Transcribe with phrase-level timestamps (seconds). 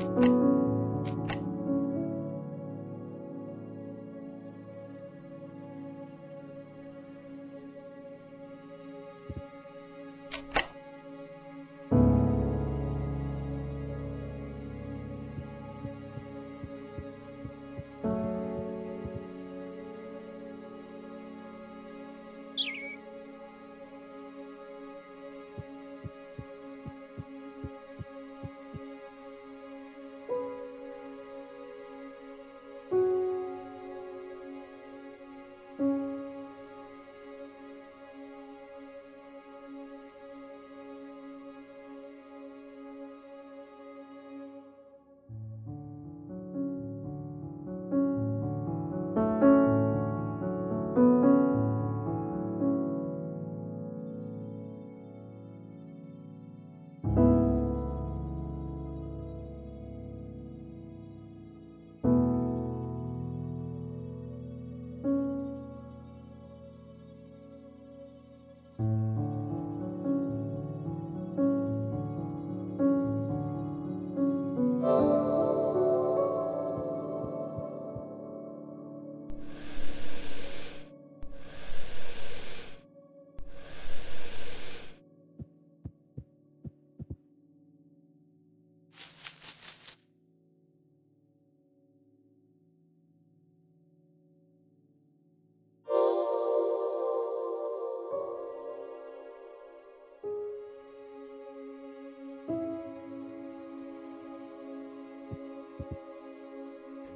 [0.00, 0.30] Bye.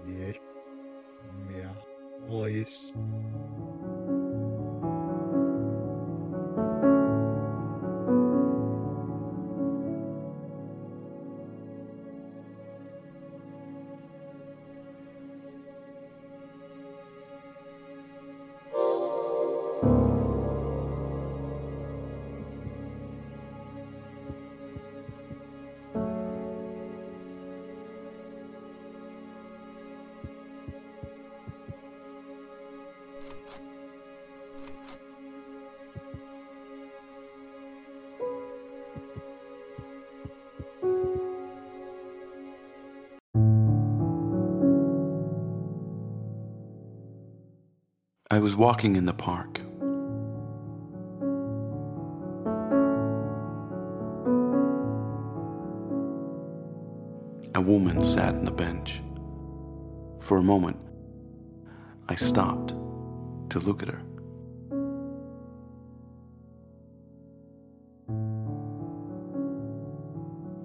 [0.07, 0.33] Yeah.
[1.55, 1.73] Yeah.
[2.29, 2.93] Always.
[48.35, 49.61] I was walking in the park.
[57.55, 59.01] A woman sat on the bench.
[60.19, 60.79] For a moment,
[62.09, 62.71] I stopped
[63.51, 64.03] to look at her.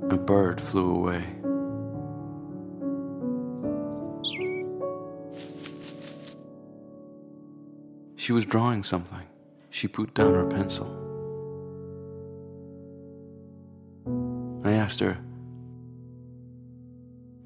[0.09, 1.38] A bird flew away.
[8.19, 9.25] She was drawing something.
[9.69, 10.87] She put down her pencil.
[14.65, 15.17] I asked her,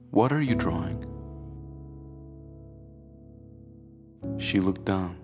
[0.09, 1.05] What are you drawing?
[4.39, 5.15] She looked down.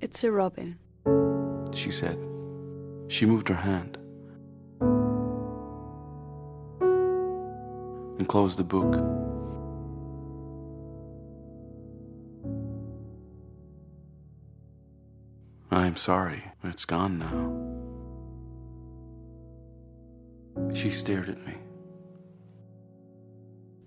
[0.00, 0.78] It's a robin.
[1.74, 2.18] She said.
[3.08, 3.98] She moved her hand
[8.18, 9.33] and closed the book.
[15.74, 17.50] I'm sorry, it's gone now.
[20.72, 21.54] She stared at me.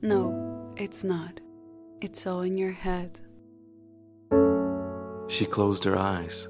[0.01, 1.39] No, it's not.
[2.01, 3.22] It's all in your head.
[5.30, 6.50] She closed her eyes.